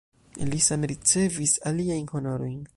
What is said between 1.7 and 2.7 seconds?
aliajn honorojn.